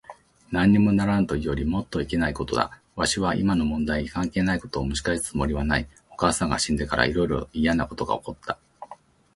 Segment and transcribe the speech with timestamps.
[0.51, 2.75] なんにもならぬというよりもっといけないことだ。
[2.95, 5.87] わしは今の問題に関係ないことをむし返すつもりはない。
[6.09, 8.57] お母さんが死んでから、いろいろといやなことが起った。